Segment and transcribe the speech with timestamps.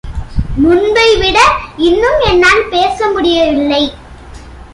[0.63, 1.39] முன்பை விட
[1.77, 3.83] இன்னும் என்னால் பேச முடிய வில்லை.